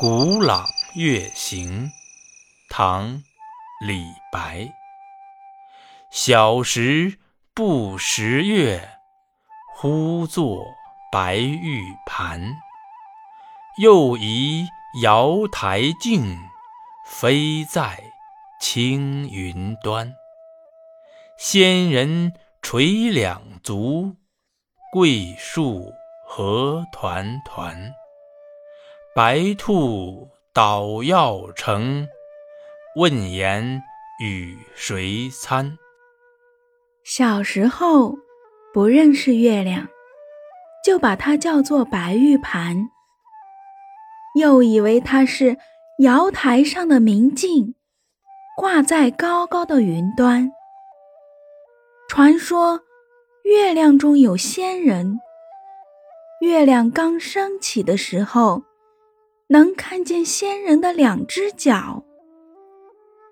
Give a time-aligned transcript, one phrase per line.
[0.00, 1.90] 古朗月行，
[2.70, 3.18] 唐·
[3.86, 4.66] 李白。
[6.10, 7.18] 小时
[7.52, 8.92] 不识月，
[9.76, 10.64] 呼作
[11.12, 12.40] 白玉盘。
[13.82, 14.66] 又疑
[15.02, 16.34] 瑶台镜，
[17.06, 18.02] 飞在
[18.58, 20.10] 青云端。
[21.36, 22.32] 仙人
[22.62, 24.16] 垂两足，
[24.94, 25.92] 桂树
[26.26, 27.92] 何团团。
[29.12, 32.06] 白兔捣药成，
[32.94, 33.82] 问言
[34.22, 35.76] 与谁餐？
[37.02, 38.16] 小时候
[38.72, 39.88] 不认识月亮，
[40.84, 42.88] 就把它叫做白玉盘，
[44.36, 45.56] 又以为它是
[45.98, 47.74] 瑶台上的明镜，
[48.56, 50.52] 挂在高高的云端。
[52.08, 52.82] 传说
[53.42, 55.18] 月亮中有仙人，
[56.40, 58.62] 月亮刚升起的时候。
[59.52, 62.04] 能看见仙人的两只脚，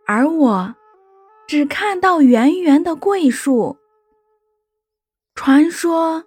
[0.05, 0.75] 而我
[1.47, 3.77] 只看到圆圆的桂树。
[5.37, 6.25] 传说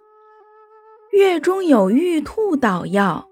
[1.10, 3.28] 月中有玉兔捣药，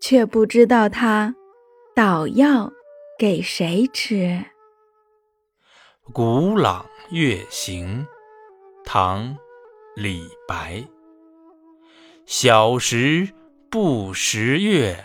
[0.00, 1.36] 却不知道它
[1.94, 2.72] 捣药
[3.18, 4.42] 给谁吃。
[6.14, 8.06] 古朗月行，
[8.82, 9.28] 唐·
[9.94, 10.82] 李白。
[12.24, 13.28] 小时
[13.70, 15.04] 不识月。